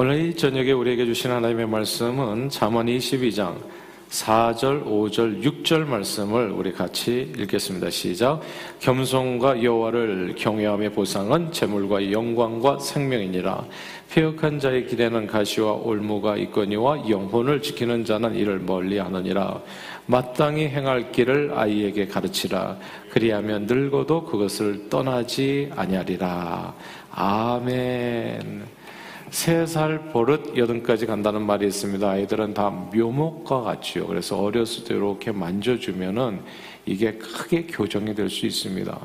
[0.00, 3.56] 오늘 이 저녁에 우리에게 주신 하나님의 말씀은 잠언 22장
[4.10, 7.90] 4절, 5절, 6절 말씀을 우리 같이 읽겠습니다.
[7.90, 8.40] 시작.
[8.78, 13.64] 겸손과 여호와를 경외함의 보상은 재물과 영광과 생명이니라.
[14.10, 19.60] 폐역한 자의 길에는 가시와 올무가 있거니와 영혼을 지키는 자는 이를 멀리하느니라.
[20.06, 22.78] 마땅히 행할 길을 아이에게 가르치라.
[23.10, 26.72] 그리하면 늙어도 그것을 떠나지 아니하리라.
[27.10, 28.77] 아멘.
[29.30, 32.08] 세 살 버릇 여든까지 간다는 말이 있습니다.
[32.08, 34.06] 아이들은 다 묘목과 같지요.
[34.06, 36.40] 그래서 어렸을 때 이렇게 만져주면은
[36.86, 38.98] 이게 크게 교정이 될 수 있습니다.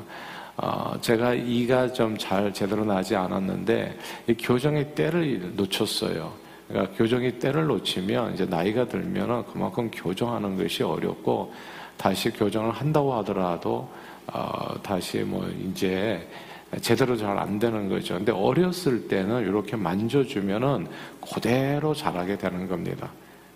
[0.56, 6.32] 어, 제가 이가 좀 잘 제대로 나지 않았는데 이 교정의 때를 놓쳤어요.
[6.68, 11.52] 그러니까 교정의 때를 놓치면 이제 나이가 들면은 그만큼 교정하는 것이 어렵고
[11.98, 13.88] 다시 교정을 한다고 하더라도
[14.32, 16.26] 어, 다시 뭐 이제
[16.80, 18.14] 제대로 잘 안 되는 거죠.
[18.14, 20.86] 근데 어렸을 때는 이렇게 만져주면은
[21.20, 23.10] 그대로 자라게 되는 겁니다.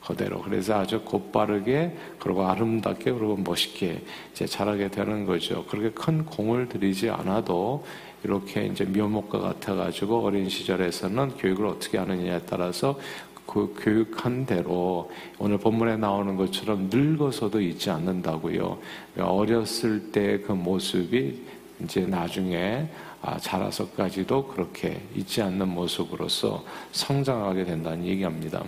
[0.04, 0.40] 그대로.
[0.40, 4.02] 그래서 아주 곧바르게, 그리고 아름답게, 그리고 멋있게
[4.32, 5.64] 이제 자라게 되는 거죠.
[5.66, 7.84] 그렇게 큰 공을 들이지 않아도
[8.24, 12.98] 이렇게 이제 묘목과 같아가지고 어린 시절에서는 교육을 어떻게 하느냐에 따라서
[13.46, 18.78] 그 교육한 대로 오늘 본문에 나오는 것처럼 늙어서도 잊지 않는다고요.
[19.18, 21.40] 어렸을 때 그 모습이
[21.82, 23.07] 이제 나중에 아,
[23.40, 28.62] 자라서까지도 그렇게 잊지 않는 모습으로서 성장하게 된다는 얘기합니다.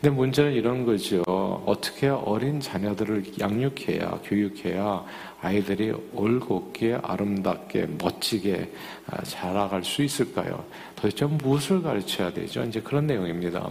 [0.00, 1.22] 근데 문제는 이런 거죠.
[1.66, 5.04] 어떻게 어린 자녀들을 양육해야, 교육해야
[5.40, 8.72] 아이들이 올곧게, 아름답게, 멋지게
[9.06, 10.64] 아, 자라갈 수 있을까요?
[10.94, 12.64] 도대체 무엇을 가르쳐야 되죠?
[12.64, 13.70] 이제 그런 내용입니다.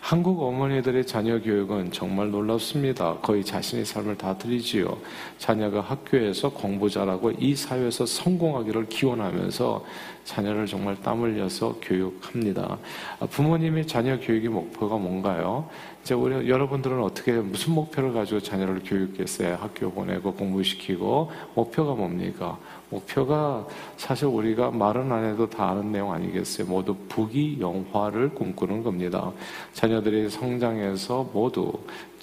[0.00, 3.20] 한국 어머니들의 자녀 교육은 정말 놀랍습니다.
[3.22, 4.98] 거의 자신의 삶을 다 드리지요.
[5.38, 9.84] 자녀가 학교에서 공부 잘하고 이 사회에서 성공하기를 기원하면서
[10.24, 12.78] 자녀를 정말 땀 흘려서 교육합니다.
[13.18, 15.68] 아, 부모님의 자녀 교육의 목표가 뭔가요?
[16.02, 19.56] 이제 우리 여러분들은 어떻게 무슨 목표를 가지고 자녀를 교육했어요?
[19.58, 22.58] 학교 보내고 공부시키고 목표가 뭡니까?
[22.90, 26.66] 목표가 사실 우리가 말은 안 해도 다 아는 내용 아니겠어요?
[26.66, 29.32] 모두 부귀 영화를 꿈꾸는 겁니다.
[29.72, 31.72] 자녀들이 성장해서 모두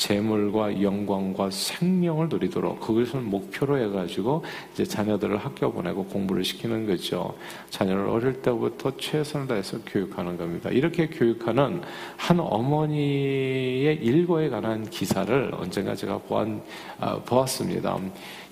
[0.01, 7.35] 재물과 영광과 생명을 누리도록 그것을 목표로 해가지고 이제 자녀들을 학교 보내고 공부를 시키는 거죠.
[7.69, 10.71] 자녀를 어릴 때부터 최선을 다해서 교육하는 겁니다.
[10.71, 11.81] 이렇게 교육하는
[12.17, 16.47] 한 어머니의 일과에 관한 기사를 언젠가 제가 보았,
[16.99, 17.99] 아, 보았습니다.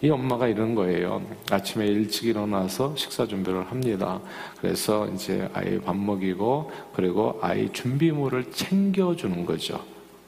[0.02, 1.22] 이 엄마가 이런 거예요.
[1.52, 4.20] 아침에 일찍 일어나서 식사 준비를 합니다.
[4.60, 9.80] 그래서 이제 아이 밥 먹이고 그리고 아이 준비물을 챙겨주는 거죠.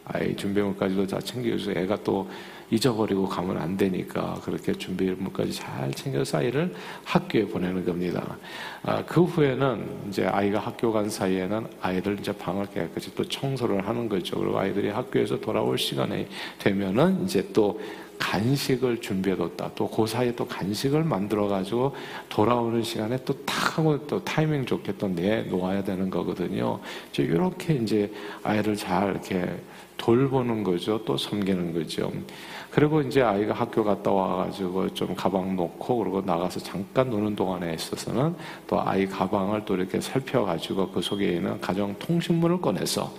[0.05, 2.29] 아이 준비물까지도 다 챙겨줘서 애가 또
[2.71, 8.37] 잊어버리고 가면 안 되니까 그렇게 준비물까지 잘 챙겨서 아이를 학교에 보내는 겁니다.
[8.83, 14.07] 아, 그 후에는 이제 아이가 학교 간 사이에는 아이들 이제 방을 깨끗이 또 청소를 하는
[14.07, 14.39] 거죠.
[14.39, 16.27] 그리고 아이들이 학교에서 돌아올 시간이
[16.59, 17.79] 되면은 이제 또
[18.21, 19.71] 간식을 준비해뒀다.
[19.75, 21.95] 또 그 사이에 또 간식을 만들어가지고
[22.29, 26.79] 돌아오는 시간에 또 탁 하고 또 타이밍 좋게 또 내놓아야 되는 거거든요.
[27.17, 28.11] 이렇게 이제
[28.43, 29.45] 아이를 잘 이렇게
[29.97, 31.03] 돌보는 거죠.
[31.05, 32.11] 또 섬기는 거죠.
[32.69, 38.35] 그리고 이제 아이가 학교 갔다 와가지고 좀 가방 놓고 그러고 나가서 잠깐 노는 동안에 있어서는
[38.67, 43.13] 또 아이 가방을 또 이렇게 살펴가지고 그 속에 있는 가정 통신물을 꺼내서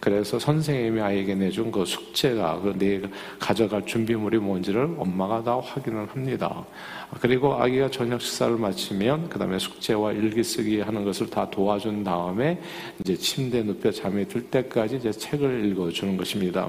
[0.00, 3.00] 그래서 선생님이 아이에게 내준 그 숙제가 그내
[3.38, 6.64] 가져갈 준비물이 뭔지를 엄마가 다 확인을 합니다.
[7.20, 12.60] 그리고 아기가 저녁 식사를 마치면 그 다음에 숙제와 일기 쓰기 하는 것을 다 도와준 다음에
[13.00, 16.68] 이제 침대에 눕혀 잠이 들 때까지 이제 책을 읽어 주는 것입니다.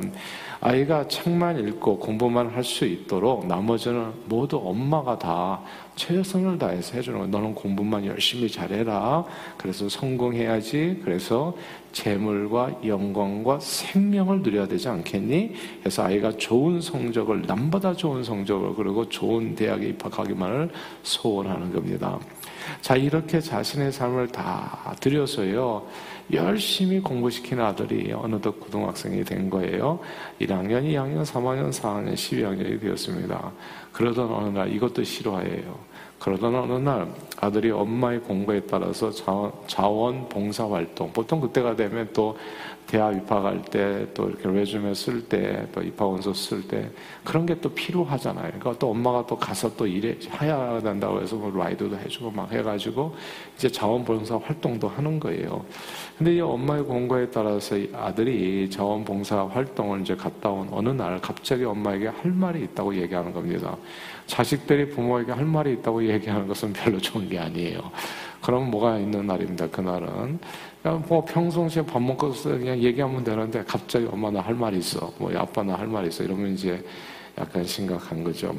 [0.62, 5.62] 아이가 책만 읽고 공부만 할 수 있도록 나머지는 모두 엄마가 다
[5.96, 7.32] 최선을 다해서 해주는 거예요.
[7.32, 9.26] 너는 공부만 열심히 잘해라.
[9.58, 11.02] 그래서 성공해야지.
[11.04, 11.56] 그래서
[11.92, 15.54] 재물과 영광과 생명을 누려야 되지 않겠니?
[15.80, 20.70] 그래서 아이가 좋은 성적을 남보다 좋은 성적을 그리고 좋은 대학에 입학하 기만을
[21.04, 22.18] 소원하는 겁니다.
[22.82, 25.88] 자 이렇게 자신의 삶을 다 들여서요
[26.32, 30.00] 열심히 공부시킨 아들이 어느덧 고등학생이 된 거예요.
[30.40, 33.52] 1학년, 2학년, 3학년, 4학년, 12학년이 되었습니다.
[33.92, 35.80] 그러던 어느 날 이것도 싫어해요.
[36.20, 37.08] 그러던 어느 날
[37.40, 42.38] 아들이 엄마의 공부에 따라서 자원, 자원 봉사 활동 보통 그때가 되면 또
[42.90, 46.90] 대학 입학할 때 또 이렇게 레주메 쓸 때 또 입학 원서 쓸 때
[47.24, 48.48] 그런 게 또 필요하잖아요.
[48.48, 53.16] 그러니까 또 엄마가 또 가서 또 일해 해야 된다고 해서 뭐 라이드도 해주고 막 해가지고
[53.56, 55.64] 이제 자원봉사 활동도 하는 거예요.
[56.18, 62.08] 근데 이 엄마의 공부에 따라서 아들이 자원봉사 활동을 이제 갔다 온 어느 날 갑자기 엄마에게
[62.08, 63.78] 할 말이 있다고 얘기하는 겁니다.
[64.26, 67.92] 자식들이 부모에게 할 말이 있다고 얘기하는 것은 별로 좋은 게 아니에요.
[68.42, 69.68] 그럼 뭐가 있는 날입니다.
[69.70, 70.40] 그날은.
[71.08, 75.12] 뭐 평상시에 밥 먹고 그냥 얘기하면 되는데 갑자기 엄마 나 할 말이 있어.
[75.18, 76.24] 뭐 아빠 나 할 말이 있어.
[76.24, 76.84] 이러면 이제
[77.38, 78.56] 약간 심각한 거죠.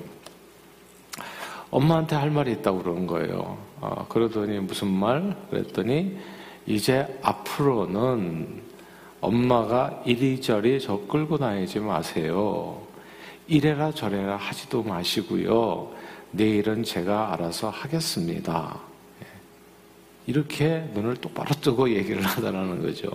[1.71, 3.57] 엄마한테 할 말이 있다고 그러는 거예요.
[3.81, 5.37] 아, 그러더니 무슨 말?
[5.51, 6.19] 그랬더니
[6.67, 8.61] 이제 앞으로는
[9.21, 12.83] 엄마가 이리저리 저 끌고 다니지 마세요.
[13.47, 15.91] 이래라 저래라 하지도 마시고요.
[16.33, 18.90] 내일은 제가 알아서 하겠습니다.
[20.31, 20.33] 예.
[20.33, 23.11] 이렇게 눈을 똑바로 뜨고 얘기를 하다라는 거죠.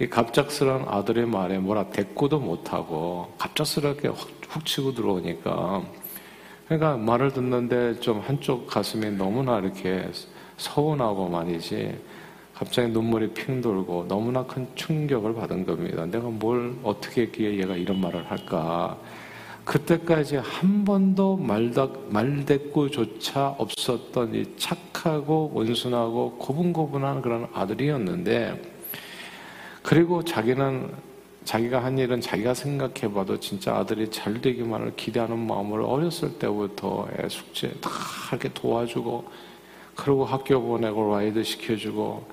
[0.00, 5.82] 이 갑작스러운 아들의 말에 뭐라 대꾸도 못하고 갑작스럽게 훅 치고 들어오니까
[6.66, 10.08] 그러니까 말을 듣는데 좀 한쪽 가슴이 너무나 이렇게
[10.56, 11.98] 서운하고 말이지
[12.54, 16.06] 갑자기 눈물이 핑 돌고 너무나 큰 충격을 받은 겁니다.
[16.06, 18.98] 내가 뭘 어떻게 했기에 얘가 이런 말을 할까.
[19.70, 21.36] 그때까지 한 번도
[22.08, 28.60] 말대꾸조차 없었던 이 착하고 온순하고 고분고분한 그런 아들이었는데
[29.84, 30.90] 그리고 자기는
[31.44, 37.90] 자기가 한 일은 자기가 생각해봐도 진짜 아들이 잘 되기만을 기대하는 마음으로 어렸을 때부터 숙제 다
[38.32, 39.24] 이렇게 도와주고
[39.94, 42.26] 그리고 학교 보내고 라이드 시켜주고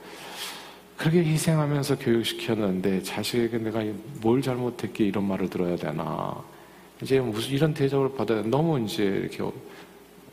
[0.97, 3.83] 그렇게 희생하면서 교육시켰는데 자식에게 내가
[4.21, 6.56] 뭘 잘못했기에 이런 말을 들어야 되나
[7.01, 9.43] 이제 무슨 이런 대접을 받아야 너무 이제 이렇게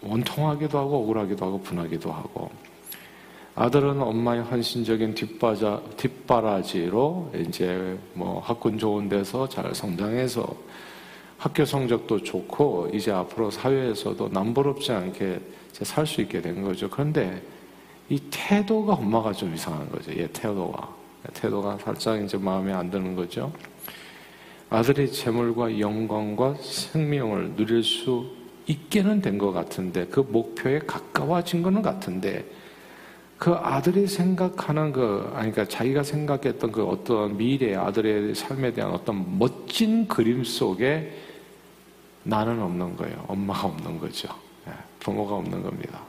[0.00, 2.50] 원통하기도 하고 억울하기도 하고 분하기도 하고
[3.56, 10.54] 아들은 엄마의 헌신적인 뒷바자, 뒷바라지로 이제 뭐 학군 좋은 데서 잘 성장해서
[11.38, 15.40] 학교 성적도 좋고 이제 앞으로 사회에서도 남부럽지 않게
[15.72, 16.88] 살 수 있게 된 거죠.
[16.88, 17.42] 그런데
[18.08, 20.12] 이 태도가 엄마가 좀 이상한 거죠.
[20.12, 20.88] 얘 태도가.
[21.32, 23.52] 태도가 살짝 이제 마음에 안 드는 거죠.
[24.70, 28.30] 아들이 재물과 영광과 생명을 누릴 수
[28.66, 32.44] 있게는 된 것 같은데 그 목표에 가까워진 거는 같은데
[33.36, 39.38] 그 아들이 생각하는 그, 아니, 그러니까 자기가 생각했던 그 어떤 미래 아들의 삶에 대한 어떤
[39.38, 41.12] 멋진 그림 속에
[42.22, 43.24] 나는 없는 거예요.
[43.28, 44.28] 엄마가 없는 거죠.
[44.66, 46.00] 예, 부모가 없는 겁니다.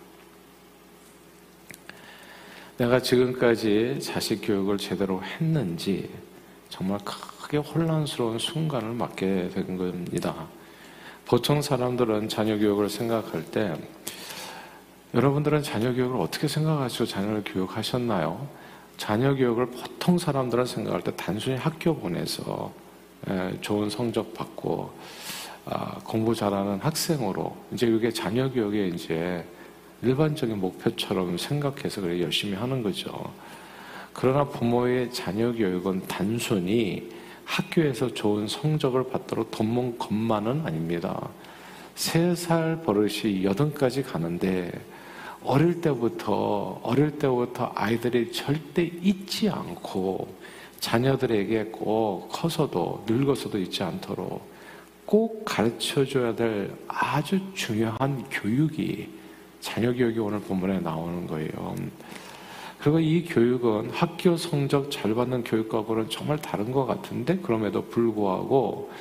[2.78, 6.10] 내가 지금까지 자식 교육을 제대로 했는지
[6.70, 7.00] 정말
[7.46, 10.48] 크게 혼란스러운 순간을 맞게 된 겁니다.
[11.26, 13.76] 보통 사람들은 자녀 교육을 생각할 때
[15.14, 18.48] 여러분들은 자녀 교육을 어떻게 생각하시고 자녀를 교육하셨나요?
[18.98, 22.74] 자녀 교육을 보통 사람들은 생각할 때 단순히 학교 보내서
[23.30, 24.92] 예, 좋은 성적 받고
[25.66, 29.46] 아, 공부 잘하는 학생으로 이제 이게 자녀 교육의 이제
[30.02, 33.32] 일반적인 목표처럼 생각해서 그래 열심히 하는 거죠.
[34.14, 37.14] 그러나 부모의 자녀 교육은 단순히
[37.46, 41.30] 학교에서 좋은 성적을 받도록 돈문 것만은 아닙니다.
[41.96, 44.72] 세 살 버릇이 여든까지 가는데
[45.44, 50.28] 어릴 때부터 어릴 때부터 아이들이 절대 잊지 않고
[50.80, 54.42] 자녀들에게 꼭 커서도 늙어서도 잊지 않도록
[55.06, 59.08] 꼭 가르쳐 줘야 될 아주 중요한 교육이
[59.62, 61.76] 자녀 교육이 오늘 본문에 나오는 거예요.
[62.86, 68.92] 그리고 이 교육은 학교 성적 잘 받는 교육과는 정말 다른 것 같은데 그럼에도 불구하고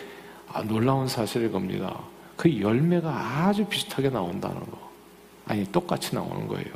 [0.50, 2.00] 아, 놀라운 사실일 겁니다.
[2.34, 4.78] 그 열매가 아주 비슷하게 나온다는 거.
[5.44, 6.72] 아니 똑같이 나오는 거예요.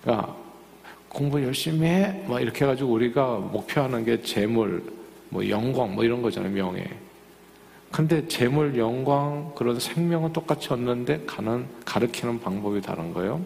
[0.00, 0.34] 그러니까
[1.10, 4.82] 공부 열심히 해, 막 이렇게 해가지고 우리가 목표하는 게 재물,
[5.28, 6.86] 뭐 영광, 뭐 이런 거잖아요 명예.
[7.90, 13.44] 근데 재물, 영광 그런 생명은 똑같이 얻는데 가는 가르치는 방법이 다른 거예요.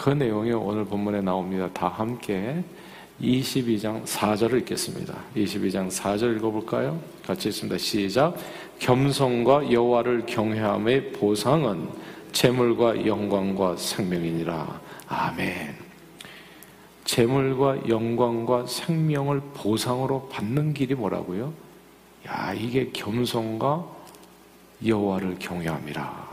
[0.00, 1.68] 그 내용이 오늘 본문에 나옵니다.
[1.74, 2.64] 다 함께
[3.20, 5.14] 22장 4절을 읽겠습니다.
[5.36, 6.98] 22장 4절 읽어볼까요?
[7.26, 7.76] 같이 읽습니다.
[7.76, 8.34] 시작.
[8.78, 11.86] 겸손과 여호와를 경외함의 보상은
[12.32, 14.80] 재물과 영광과 생명이니라.
[15.08, 15.74] 아멘.
[17.04, 21.52] 재물과 영광과 생명을 보상으로 받는 길이 뭐라고요?
[22.26, 23.86] 야, 이게 겸손과
[24.82, 26.29] 여호와를 경외함이라.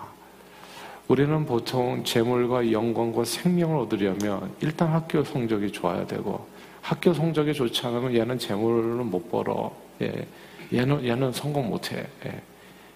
[1.08, 6.46] 우리는 보통 재물과 영광과 생명을 얻으려면 일단 학교 성적이 좋아야 되고
[6.82, 9.72] 학교 성적이 좋지 않으면 얘는 재물은 못 벌어.
[10.02, 10.28] 예.
[10.74, 12.06] 얘는 얘는 성공 못 해.
[12.26, 12.42] 예.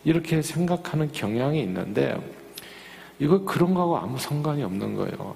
[0.03, 2.17] 이렇게 생각하는 경향이 있는데
[3.19, 5.35] 이거 그런 거하고 아무 상관이 없는 거예요.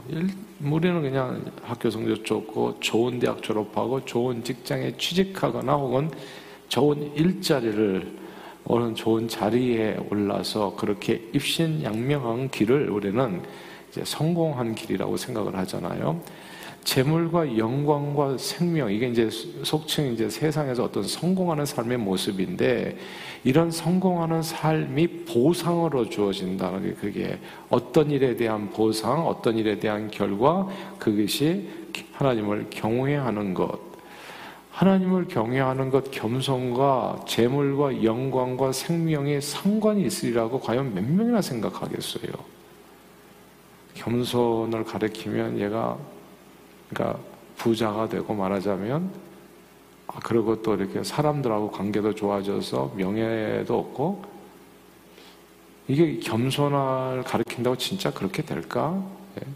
[0.62, 6.10] 우리는 그냥 학교 성적 좋고 좋은 대학 졸업하고 좋은 직장에 취직하거나 혹은
[6.68, 8.25] 좋은 일자리를
[8.68, 13.42] 오는 좋은 자리에 올라서 그렇게 입신양명한 길을 우리는
[14.04, 16.20] 성공한 길이라고 생각을 하잖아요.
[16.84, 22.98] 재물과 영광과 생명 이게 이제 속칭 이제 세상에서 어떤 성공하는 삶의 모습인데
[23.44, 30.68] 이런 성공하는 삶이 보상으로 주어진다는 게 그게 어떤 일에 대한 보상, 어떤 일에 대한 결과
[31.00, 31.68] 그것이
[32.14, 33.80] 하나님을 경외하는 것.
[34.76, 42.34] 하나님을 경외하는 것 겸손과 재물과 영광과 생명에 상관이 있으리라고 과연 몇 명이나 생각하겠어요?
[43.94, 45.98] 겸손을 가리키면 얘가
[46.90, 47.18] 그러니까
[47.56, 49.12] 부자가 되고 말하자면
[50.08, 54.24] 아, 그리고 또 이렇게 사람들하고 관계도 좋아져서 명예도 없고
[55.88, 59.02] 이게 겸손을 가르친다고 진짜 그렇게 될까?
[59.40, 59.48] 예.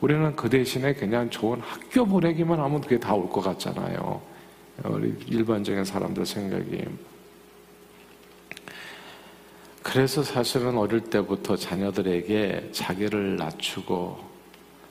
[0.00, 4.20] 우리는 그 대신에 그냥 좋은 학교 보내기만 하면 그게 다 올 것 같잖아요.
[4.84, 6.84] 우리 일반적인 사람들 생각이.
[9.82, 14.18] 그래서 사실은 어릴 때부터 자녀들에게 자기를 낮추고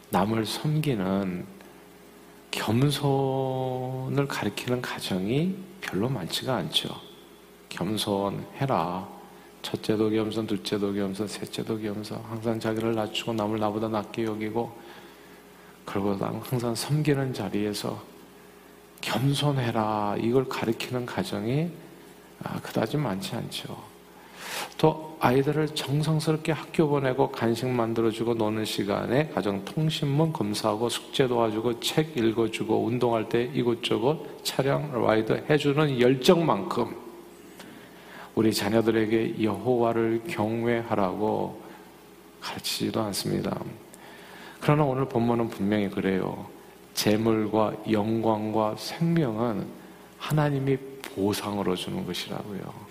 [0.10, 1.46] 남을 섬기는
[2.52, 6.90] 겸손을 가리키는 가정이 별로 많지가 않죠.
[7.70, 9.08] 겸손해라.
[9.62, 12.20] 첫째도 겸손, 둘째도 겸손, 셋째도 겸손.
[12.24, 14.72] 항상 자기를 낮추고 남을 나보다 낮게 여기고,
[15.86, 18.02] 그리고 항상 섬기는 자리에서
[19.02, 20.18] 겸손해라.
[20.20, 21.70] 이걸 가리키는 가정이
[22.44, 23.78] 아, 그다지 많지 않죠.
[24.78, 32.18] 또 아이들을 정성스럽게 학교 보내고 간식 만들어주고 노는 시간에 가정 통신문 검사하고 숙제 도와주고 책
[32.18, 36.96] 읽어주고 운동할 때 이곳저곳 차량 라이드 해주는 열정만큼
[38.36, 41.60] 우리 자녀들에게 여호와를 경외하라고
[42.40, 43.60] 가르치지도 않습니다.
[44.60, 46.46] 그러나 오늘 본문은 분명히 그래요.
[46.98, 49.68] 재물과 영광과 생명은
[50.18, 52.88] 하나님이 보상으로 주는 것이라고요.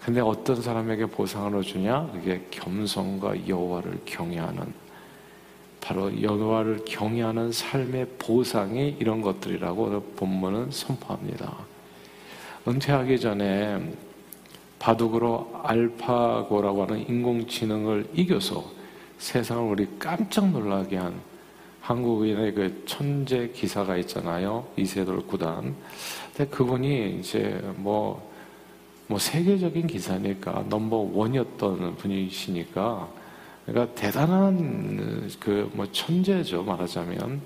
[0.00, 2.08] 근데 어떤 사람에게 보상을 주냐?
[2.12, 4.72] 그게 겸손과 여호와를 경외하는
[5.82, 11.54] 바로 여호와를 경외하는 삶의 보상이 이런 것들이라고 본문은 선포합니다.
[12.66, 13.92] 은퇴하기 전에
[14.78, 18.64] 바둑으로 알파고라고 하는 인공지능을 이겨서
[19.18, 21.33] 세상을 우리 깜짝 놀라게 한
[21.84, 24.66] 한국인의 그 천재 기사가 있잖아요.
[24.76, 25.74] 이세돌 구단.
[26.34, 28.34] 근데 그분이 이제 뭐
[29.06, 33.08] 뭐 세계적인 기사니까 넘버 원이었던 분이시니까
[33.66, 37.40] 그러니까 대단한 그 뭐 천재죠 말하자면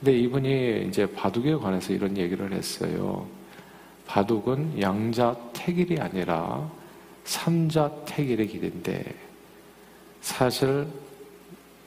[0.00, 3.26] 근데 이분이 이제 바둑에 관해서 이런 얘기를 했어요
[4.06, 6.70] 바둑은 양자택일이 아니라
[7.24, 9.04] 삼자택일의 길인데
[10.20, 10.86] 사실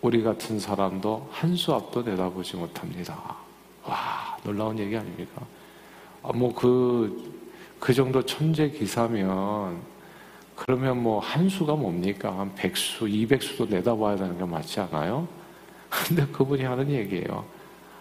[0.01, 3.35] 우리 같은 사람도 한 수 앞도 내다보지 못합니다
[3.85, 5.41] 와 놀라운 얘기 아닙니까
[6.23, 7.39] 아, 뭐 그
[7.79, 9.77] 그 정도 천재 기사면
[10.55, 12.37] 그러면 뭐 한 수가 뭡니까?
[12.37, 15.25] 한 백수, 이백수도 내다봐야 되는 게 맞지 않아요?
[15.89, 17.45] 근데 그분이 하는 얘기예요.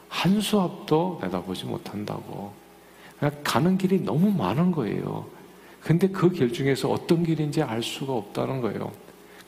[0.09, 2.52] 한 수 앞도 내다보지 못한다고.
[3.45, 5.26] 가는 길이 너무 많은 거예요.
[5.81, 8.90] 근데 그 길 중에서 어떤 길인지 알 수가 없다는 거예요.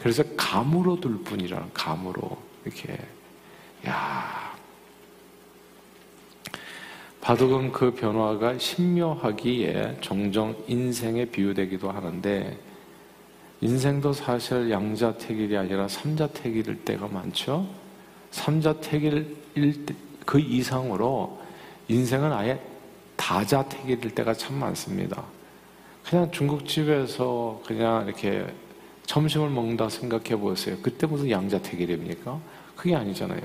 [0.00, 2.98] 그래서 감으로 둘 뿐이라는 감으로 이렇게
[3.86, 4.50] 야
[7.20, 12.58] 바둑은 그 변화가 신묘하기에 종종 인생에 비유되기도 하는데
[13.60, 17.68] 인생도 사실 양자택일이 아니라 삼자택일일 때가 많죠.
[18.30, 19.36] 삼자택일일
[20.24, 21.38] 그 이상으로
[21.88, 22.58] 인생은 아예
[23.16, 25.22] 다자택일일 때가 참 많습니다.
[26.08, 28.46] 그냥 중국집에서 그냥 이렇게
[29.10, 30.76] 점심을 먹는다 생각해 보세요.
[30.80, 32.38] 그때 무슨 양자택일입니까?
[32.76, 33.40] 그게 아니잖아요.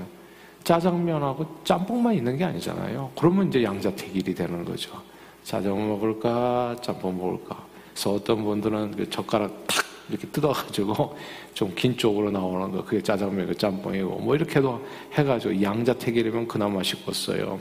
[0.62, 3.10] 짜장면하고 짬뽕만 있는 게 아니잖아요.
[3.18, 5.02] 그러면 이제 양자택일이 되는 거죠.
[5.42, 7.64] 짜장면 먹을까, 짬뽕 먹을까.
[7.90, 11.16] 그래서 어떤 분들은 그 젓가락 탁 이렇게 뜯어가지고
[11.54, 17.58] 좀 긴 쪽으로 나오는 거, 그게 짜장면, 그 짬뽕이고, 뭐 이렇게도 해가지고 양자택일이면 그나마 싶었어요.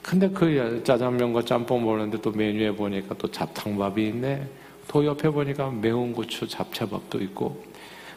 [0.00, 4.48] 근데 그 짜장면과 짬뽕 먹는데 또 메뉴에 보니까 또 잡탕밥이 있네.
[4.88, 7.64] 또 옆에 보니까 매운 고추 잡채밥도 있고.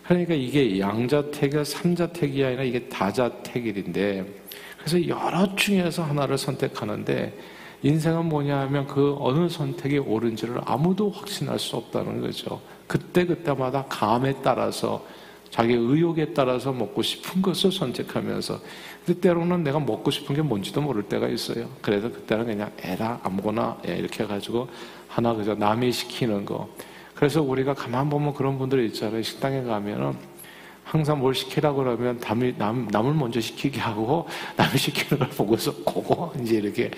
[0.03, 4.25] 그러니까 이게 양자택일, 삼자택이 아니라 이게 다자택일인데
[4.79, 7.37] 그래서 여러 중에서 하나를 선택하는데
[7.83, 12.59] 인생은 뭐냐 하면 그 어느 선택이 옳은지를 아무도 확신할 수 없다는 거죠.
[12.87, 15.05] 그때그때마다 감에 따라서
[15.49, 18.59] 자기 의욕에 따라서 먹고 싶은 것을 선택하면서
[19.05, 21.69] 근데 때로는 내가 먹고 싶은 게 뭔지도 모를 때가 있어요.
[21.81, 24.67] 그래서 그때는 그냥 에라 아무거나 예, 이렇게 해가지고
[25.09, 26.69] 하나 그저 남이 시키는 거
[27.15, 29.21] 그래서 우리가 가만 보면 그런 분들이 있잖아요.
[29.21, 30.13] 식당에 가면은
[30.85, 34.25] 항상 뭘 시키라고 그러면 남이, 남, 남을 먼저 시키게 하고
[34.55, 36.89] 남이 시키는 걸 보고서 고고 이제 이렇게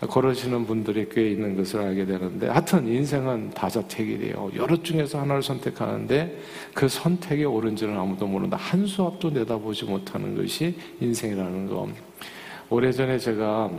[0.00, 4.52] 걸어지는 분들이 꽤 있는 것을 알게 되는데 하여튼 인생은 다자택이래요.
[4.56, 6.38] 여러 중에서 하나를 선택하는데
[6.72, 8.56] 그 선택이 옳은지는 아무도 모른다.
[8.56, 11.88] 한 수 앞도 내다보지 못하는 것이 인생이라는 거.
[12.70, 13.70] 오래전에 제가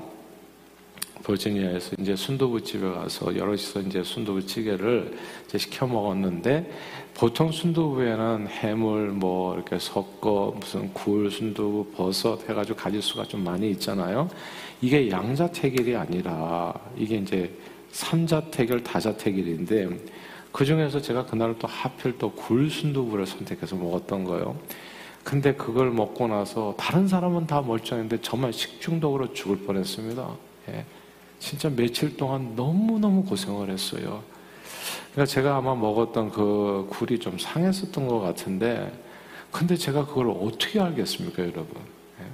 [1.24, 6.72] 버지니아에서 이제 순두부 집에 가서 여럿이서 이제 순두부 찌개를 이제 시켜 먹었는데
[7.14, 14.30] 보통 순두부에는 해물 뭐 이렇게 섞어 무슨 굴 순두부 버섯 해가지고 가지수가 좀 많이 있잖아요.
[14.82, 17.54] 이게 양자택일이 아니라 이게 이제
[17.92, 19.90] 삼자택일 다자택일인데
[20.52, 24.58] 그 중에서 제가 그날 또 하필 또 굴 순두부를 선택해서 먹었던 거예요.
[25.24, 30.28] 근데 그걸 먹고 나서 다른 사람은 다 멀쩡했는데 정말 식중독으로 죽을 뻔했습니다.
[30.70, 30.86] 예.
[31.39, 34.24] 진짜 며칠 동안 너무너무 고생을 했어요.
[35.12, 38.91] 그러니까 제가 아마 먹었던 그 굴이 좀 상했었던 것 같은데,
[39.51, 41.81] 근데 제가 그걸 어떻게 알겠습니까, 여러분?
[42.22, 42.25] 예?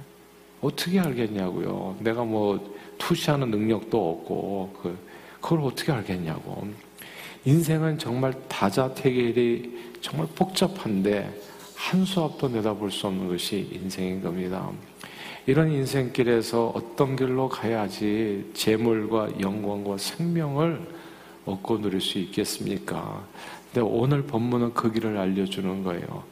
[0.60, 1.96] 어떻게 알겠냐고요.
[2.00, 4.98] 내가 뭐 투시하는 능력도 없고, 그,
[5.40, 6.68] 그걸 어떻게 알겠냐고.
[7.44, 11.40] 인생은 정말 다자태결이 정말 복잡한데,
[11.76, 14.70] 한 수 앞도 내다볼 수 없는 것이 인생인 겁니다.
[15.46, 20.80] 이런 인생길에서 어떤 길로 가야지 재물과 영광과 생명을
[21.44, 23.24] 얻고 누릴 수 있겠습니까?
[23.72, 26.24] 근데 오늘 본문은 그 길을 알려주는 거예요.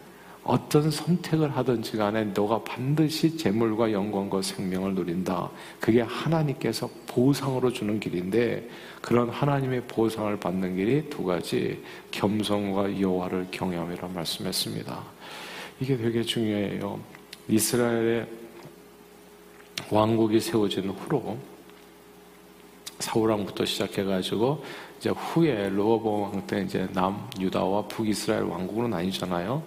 [0.43, 5.49] 어떤 선택을 하든지 간에 너가 반드시 재물과 영광과 생명을 누린다.
[5.81, 8.69] 그게 하나님께서 보상으로 주는 길인데
[9.01, 15.03] 그런 하나님의 보상을 받는 길이 두 가지 겸손과 여호와를 경외함이라 말씀했습니다.
[15.81, 17.01] 이게 되게 중요해요.
[17.49, 18.44] 이스라엘의
[19.95, 21.39] 왕국이 세워진 후로
[22.99, 24.65] 사울왕부터 시작해가지고
[24.99, 29.63] 이제 후에 로어봉 왕때 이제 남 유다와 북이스라엘 왕국으로 나뉘잖아요.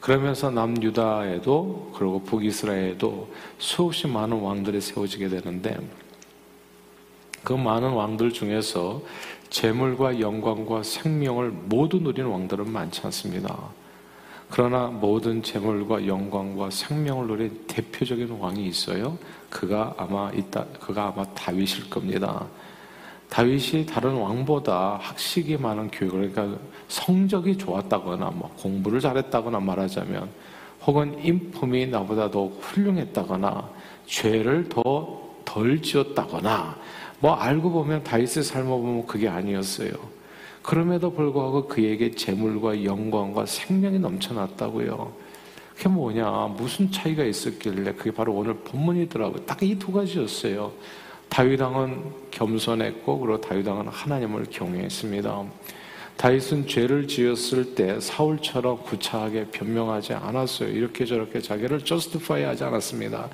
[0.00, 3.28] 그러면서 남 유다에도 그리고 북이스라엘에도
[3.58, 5.76] 수없이 많은 왕들이 세워지게 되는데
[7.44, 9.02] 그 많은 왕들 중에서
[9.50, 13.54] 재물과 영광과 생명을 모두 누리는 왕들은 많지 않습니다.
[14.48, 19.18] 그러나 모든 재물과 영광과 생명을 누린 대표적인 왕이 있어요.
[19.50, 22.46] 그가 아마 있다, 그가 아마 다윗일 겁니다.
[23.28, 30.28] 다윗이 다른 왕보다 학식이 많은 교육을, 그러니까 성적이 좋았다거나, 뭐 공부를 잘했다거나 말하자면,
[30.86, 33.68] 혹은 인품이 나보다 더 훌륭했다거나,
[34.06, 36.76] 죄를 더 덜 지었다거나,
[37.20, 39.92] 뭐 알고 보면 다윗의 삶을 보면 그게 아니었어요.
[40.60, 45.25] 그럼에도 불구하고 그에게 재물과 영광과 생명이 넘쳐났다고요.
[45.76, 46.54] 그게 뭐냐?
[46.56, 49.44] 무슨 차이가 있었길래 그게 바로 오늘 본문이더라고요.
[49.44, 50.72] 딱 이 두 가지였어요.
[51.28, 55.44] 다윗왕은 겸손했고 그리고 다윗왕은 하나님을 경외했습니다.
[56.16, 60.70] 다윗은 죄를 지었을 때 사울처럼 구차하게 변명하지 않았어요.
[60.70, 63.28] 이렇게 저렇게 자기를 저스티파이 하지 않았습니다.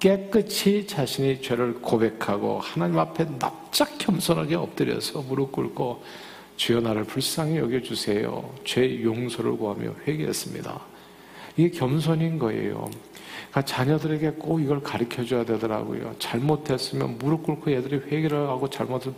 [0.00, 6.02] 깨끗이 자신이 죄를 고백하고 하나님 앞에 납작 겸손하게 엎드려서 무릎 꿇고
[6.56, 8.54] 주여 나를 불쌍히 여겨주세요.
[8.64, 10.95] 죄 용서를 구하며 회개했습니다.
[11.56, 12.90] 이게 겸손인 거예요.
[13.50, 16.14] 그러니까 자녀들에게 꼭 이걸 가르쳐 줘야 되더라고요.
[16.18, 19.14] 잘못했으면 무릎 꿇고 애들이 회개를 하고 잘못을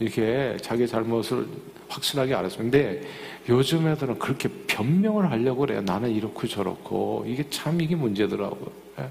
[0.00, 1.46] 이렇게 자기 잘못을
[1.88, 2.58] 확실하게 알았어요.
[2.58, 3.02] 근데
[3.48, 5.80] 요즘 애들은 그렇게 변명을 하려고 그래요.
[5.82, 7.24] 나는 이렇고 저렇고.
[7.26, 8.70] 이게 참 이게 문제더라고요.
[9.00, 9.08] 예.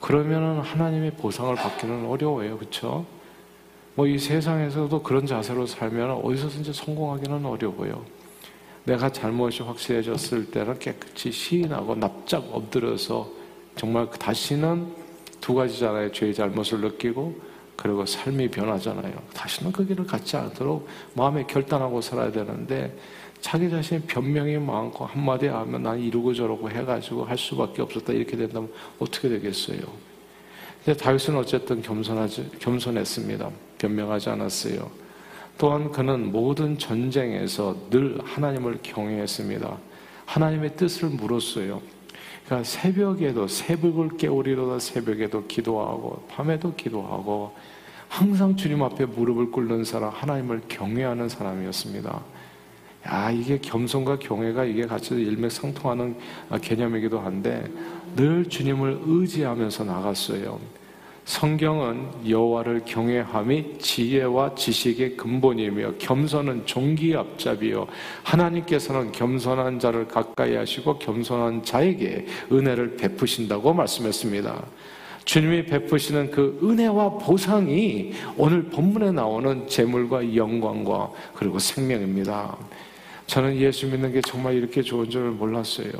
[0.00, 2.58] 그러면은 하나님의 보상을 받기는 어려워요.
[2.58, 3.06] 그렇죠?
[3.94, 8.04] 뭐 이 세상에서도 그런 자세로 살면 어디서든지 성공하기는 어려워요.
[8.84, 13.30] 내가 잘못이 확실해졌을 때는 깨끗이 시인하고 납작 엎드려서
[13.76, 14.86] 정말 다시는
[15.40, 16.12] 두 가지잖아요.
[16.12, 19.14] 죄의 잘못을 느끼고 그리고 삶이 변하잖아요.
[19.34, 22.96] 다시는 그 길을 갖지 않도록 마음에 결단하고 살아야 되는데
[23.40, 28.72] 자기 자신 변명이 많고 한마디 하면 난 이러고 저러고 해가지고 할 수밖에 없었다 이렇게 된다면
[28.98, 29.80] 어떻게 되겠어요?
[30.84, 33.50] 근데 다윗은 어쨌든 겸손하지, 겸손했습니다.
[33.78, 35.03] 변명하지 않았어요.
[35.56, 39.78] 또한 그는 모든 전쟁에서 늘 하나님을 경외했습니다.
[40.26, 41.80] 하나님의 뜻을 물었어요.
[42.44, 47.54] 그러니까 새벽에도 새벽을 깨우리로다 새벽에도 기도하고 밤에도 기도하고
[48.08, 52.22] 항상 주님 앞에 무릎을 꿇는 사람 하나님을 경외하는 사람이었습니다.
[53.06, 56.16] 야 이게 겸손과 경외가 이게 같이 일맥상통하는
[56.60, 57.64] 개념이기도 한데
[58.16, 60.58] 늘 주님을 의지하면서 나갔어요.
[61.24, 67.86] 성경은 여호와를 경외함이 지혜와 지식의 근본이며 겸손은 종기 앞잡이요
[68.22, 74.66] 하나님께서는 겸손한 자를 가까이 하시고 겸손한 자에게 은혜를 베푸신다고 말씀했습니다.
[75.24, 82.54] 주님이 베푸시는 그 은혜와 보상이 오늘 본문에 나오는 재물과 영광과 그리고 생명입니다.
[83.26, 85.90] 저는 예수 믿는 게 정말 이렇게 좋은 줄 몰랐어요.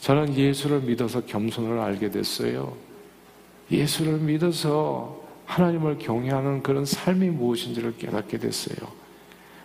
[0.00, 2.89] 저는 예수를 믿어서 겸손을 알게 됐어요.
[3.70, 8.76] 예수를 믿어서 하나님을 경외하는 그런 삶이 무엇인지를 깨닫게 됐어요.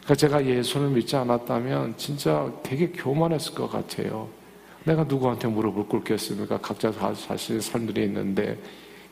[0.03, 4.27] 그러니까 제가 예수를 믿지 않았다면 진짜 되게 교만했을 것 같아요.
[4.83, 6.59] 내가 누구한테 무릎을 꿇겠습니까?
[6.59, 8.57] 각자 자신의 삶들이 있는데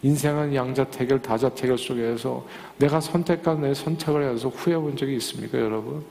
[0.03, 2.45] 인생은 양자택일, 다자택일 속에서
[2.77, 6.03] 내가 선택한 내 선택을 해서 후회해본 적이 있습니까, 여러분?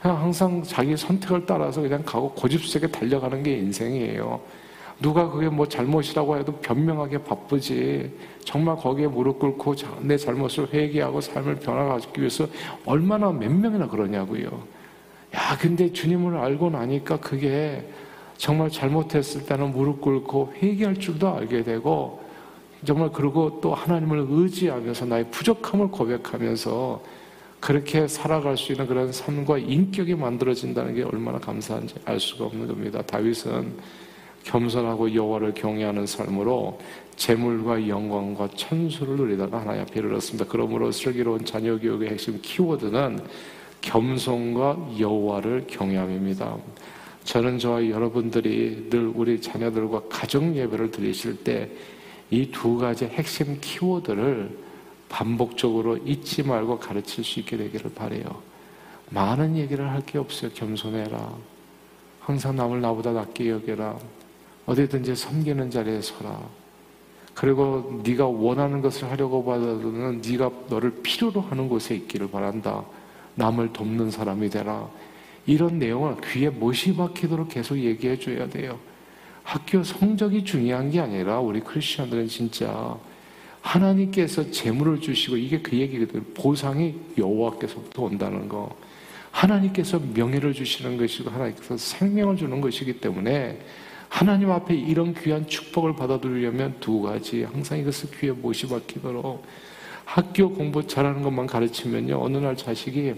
[0.00, 4.40] 항상 자기 선택을 따라서 그냥 가고 고집스럽게 달려가는 게 인생이에요.
[5.00, 8.12] 누가 그게 뭐 잘못이라고 해도 변명하기 바쁘지.
[8.44, 12.46] 정말 거기에 무릎 꿇고 내 잘못을 회개하고 삶을 변화하기 위해서
[12.84, 14.46] 얼마나 몇 명이나 그러냐고요.
[15.34, 17.88] 야, 근데 주님을 알고 나니까 그게
[18.36, 22.20] 정말 잘못했을 때는 무릎 꿇고 회개할 줄도 알게 되고
[22.84, 27.02] 정말 그러고 또 하나님을 의지하면서 나의 부족함을 고백하면서
[27.60, 33.02] 그렇게 살아갈 수 있는 그런 삶과 인격이 만들어진다는 게 얼마나 감사한지 알 수가 없는 겁니다.
[33.02, 33.74] 다윗은
[34.44, 36.78] 겸손하고 여호와를 경외하는 삶으로
[37.16, 40.46] 재물과 영광과 천수를 누리다가 하나님 앞에 이르렀습니다.
[40.48, 43.20] 그러므로 슬기로운 자녀 교육의 핵심 키워드는
[43.82, 46.56] 겸손과 여호와를 경외함입니다.
[47.24, 51.70] 저는 저와 여러분들이 늘 우리 자녀들과 가정 예배를 드리실 때
[52.32, 54.56] 이 두 가지 핵심 키워드를
[55.08, 58.22] 반복적으로 잊지 말고 가르칠 수 있게 되기를 바래요.
[59.10, 60.52] 많은 얘기를 할 게 없어요.
[60.54, 61.34] 겸손해라.
[62.20, 63.98] 항상 남을 나보다 낫게 여겨라.
[64.70, 66.40] 어디든지 섬기는 자리에 서라.
[67.34, 72.84] 그리고 네가 원하는 것을 하려고 봐도는 네가 너를 필요로 하는 곳에 있기를 바란다.
[73.34, 74.88] 남을 돕는 사람이 되라.
[75.46, 78.78] 이런 내용을 귀에 못이 박히도록 계속 얘기해 줘야 돼요.
[79.42, 82.96] 학교 성적이 중요한 게 아니라 우리 크리스천들은 진짜
[83.62, 86.32] 하나님께서 재물을 주시고 이게 그 얘기거든.
[86.34, 88.76] 보상이 여호와께서부터 온다는 거.
[89.32, 93.58] 하나님께서 명예를 주시는 것이고 하나님께서 생명을 주는 것이기 때문에
[94.10, 99.42] 하나님 앞에 이런 귀한 축복을 받아들이려면 두 가지 항상 이것을 귀에 못이 박히도록
[100.04, 103.14] 학교 공부 잘하는 것만 가르치면요 어느 날 자식이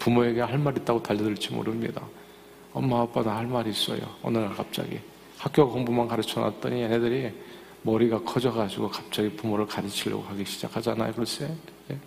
[0.00, 2.02] 부모에게 할 말 있다고 달려들지 모릅니다.
[2.74, 4.00] 엄마 아빠 나 할 말 있어요.
[4.22, 4.98] 어느 날 갑자기
[5.38, 7.32] 학교 공부만 가르쳐 놨더니 얘네들이
[7.82, 11.12] 머리가 커져가지고 갑자기 부모를 가르치려고 하기 시작하잖아요.
[11.14, 11.48] 글쎄.
[11.90, 11.98] 예.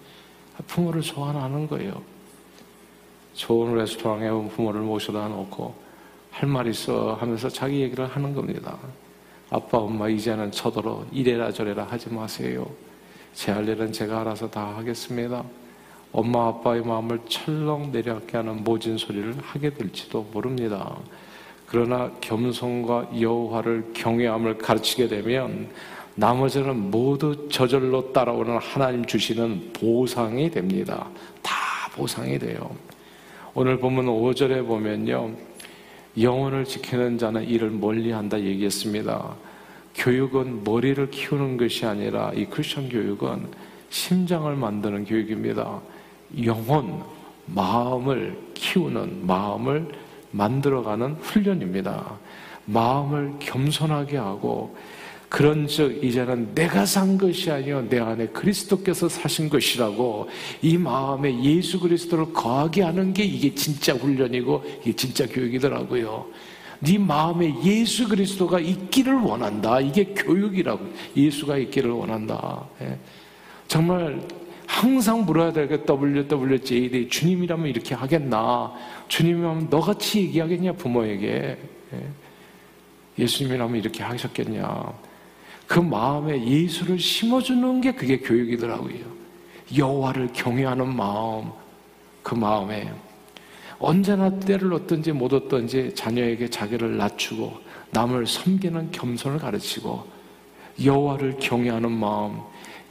[0.67, 2.01] 부모를 좋아하는 거예요.
[3.33, 5.86] 좋은 레스토랑에 온 부모를 모셔다 놓고
[6.39, 8.77] 할 말 있어 하면서 자기 얘기를 하는 겁니다.
[9.49, 12.69] 아빠, 엄마, 이제는 저더러 이래라 저래라 하지 마세요.
[13.33, 15.43] 제 할 일은 제가 알아서 다 하겠습니다.
[16.11, 20.95] 엄마, 아빠의 마음을 철렁 내려앉게 하는 모진 소리를 하게 될지도 모릅니다.
[21.65, 25.69] 그러나 겸손과 여호와를 경외함을 가르치게 되면
[26.15, 31.07] 나머지는 모두 저절로 따라오는 하나님 주시는 보상이 됩니다.
[31.41, 31.55] 다
[31.93, 32.75] 보상이 돼요.
[33.53, 35.46] 오늘 보면 5절에 보면요.
[36.19, 39.35] 영혼을 지키는 자는 이를 멀리 한다 얘기했습니다.
[39.95, 43.47] 교육은 머리를 키우는 것이 아니라 이 크리스천 교육은
[43.89, 45.79] 심장을 만드는 교육입니다.
[46.43, 47.03] 영혼,
[47.45, 49.87] 마음을 키우는 마음을
[50.31, 52.17] 만들어가는 훈련입니다.
[52.65, 54.75] 마음을 겸손하게 하고
[55.29, 60.29] 그런즉 이제는 내가 산 것이 아니요 내 안에 그리스도께서 사신 것이라고
[60.61, 66.27] 이 마음에 예수 그리스도를 거하게 하는 게 이게 진짜 훈련이고 이게 진짜 교육이더라고요.
[66.79, 69.79] 네 마음에 예수 그리스도가 있기를 원한다.
[69.81, 70.85] 이게 교육이라고
[71.15, 72.65] 예수가 있기를 원한다.
[72.81, 72.97] 예.
[73.67, 74.21] 정말
[74.65, 78.71] 항상 물어야 될게 WWJD 주님이라면 이렇게 하겠나?
[79.07, 81.57] 주님이라면 너같이 얘기하겠냐 부모에게?
[81.93, 82.07] 예.
[83.17, 85.07] 예수님이라면 이렇게 하셨겠냐?
[85.67, 89.17] 그 마음에 예수를 심어주는 게 그게 교육이더라고요.
[89.77, 91.51] 여호와를 경외하는 마음,
[92.23, 92.89] 그 마음에
[93.77, 97.53] 언제나 때를 얻든지 못 얻든지 자녀에게 자기를 낮추고
[97.91, 100.07] 남을 섬기는 겸손을 가르치고
[100.83, 102.39] 여호와를 경외하는 마음,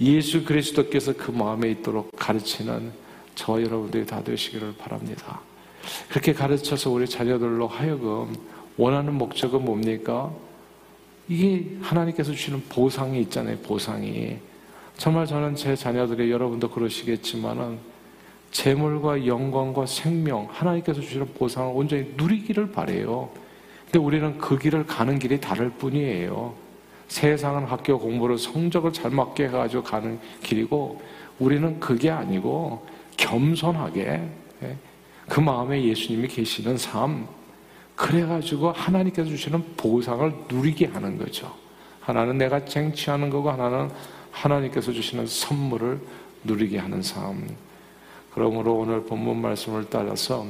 [0.01, 2.93] 예수 그리스도께서 그 마음에 있도록 가르치는
[3.35, 5.41] 저 여러분들이 다 되시기를 바랍니다.
[6.09, 8.35] 그렇게 가르쳐서 우리 자녀들로 하여금
[8.77, 10.31] 원하는 목적은 뭡니까?
[11.29, 14.37] 이게 하나님께서 주시는 보상이 있잖아요, 보상이.
[14.97, 17.79] 정말 저는 제 자녀들이 여러분도 그러시겠지만은
[18.51, 23.31] 재물과 영광과 생명, 하나님께서 주시는 보상을 온전히 누리기를 바래요.
[23.85, 26.55] 근데 우리는 그 길을 가는 길이 다를 뿐이에요.
[27.09, 31.01] 세상은 학교 공부를 성적을 잘 맞게 해가지고 가는 길이고
[31.39, 32.87] 우리는 그게 아니고
[33.17, 34.29] 겸손하게
[34.63, 34.77] 예,
[35.29, 37.29] 그 마음에 예수님이 계시는 삶
[37.97, 41.53] 그래가지고 하나님께서 주시는 보상을 누리게 하는 거죠.
[42.01, 43.91] 하나는 내가 쟁취하는 거고 하나는
[44.31, 45.99] 하나님께서 주시는 선물을
[46.45, 47.49] 누리게 하는 삶.
[48.33, 50.47] 그러므로 오늘 본문 말씀을 따라서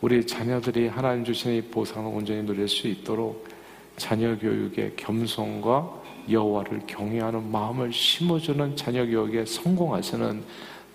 [0.00, 3.48] 우리 자녀들이 하나님 주시는 이 보상을 온전히 누릴 수 있도록
[3.96, 10.42] 자녀 교육의 겸손과 여호와를 경외하는 마음을 심어주는 자녀 교육에 성공하시는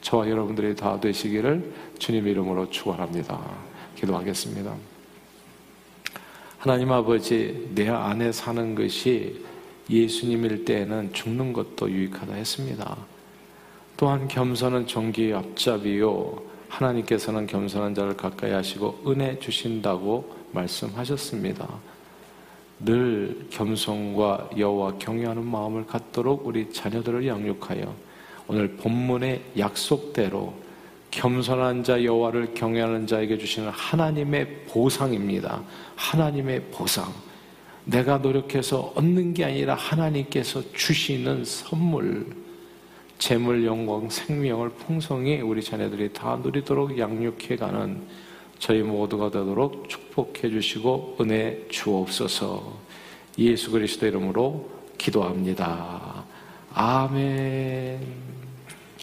[0.01, 3.39] 저와 여러분들이 다 되시기를 주님 이름으로 축원합니다.
[3.95, 4.94] 기도하겠습니다.
[6.65, 9.39] 하나님 아버지 내 안에 사는 것이
[9.87, 12.97] 예수님일 때에는 죽는 것도 유익하다 했습니다.
[13.97, 16.41] 또한 겸손은 정기의 앞잡이요.
[16.69, 21.69] 하나님께서는 겸손한 자를 가까이 하시고 은혜 주신다고 말씀하셨습니다.
[22.79, 27.93] 늘 겸손과 여호와 경외하는 마음을 갖도록 우리 자녀들을 양육하여
[28.47, 30.55] 오늘 본문의 약속대로
[31.15, 35.63] 겸손한 자 여호와를 경외하는 자에게 주시는 하나님의 보상입니다.
[35.95, 37.11] 하나님의 보상.
[37.85, 42.35] 내가 노력해서 얻는 게 아니라 하나님께서 주시는 선물,
[43.17, 48.01] 재물, 영광, 생명을 풍성히 우리 자녀들이 다 누리도록 양육해가는
[48.59, 52.77] 저희 모두가 되도록 축복해 주시고 은혜 주옵소서
[53.37, 56.25] 예수 그리스도 이름으로 기도합니다.
[56.73, 58.24] 아멘.